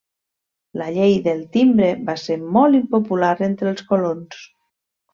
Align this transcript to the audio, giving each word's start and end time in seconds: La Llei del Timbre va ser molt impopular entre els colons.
La 0.81 0.87
Llei 0.95 1.13
del 1.27 1.43
Timbre 1.57 1.91
va 2.09 2.17
ser 2.23 2.39
molt 2.57 2.81
impopular 2.81 3.33
entre 3.53 3.73
els 3.77 3.89
colons. 3.95 4.45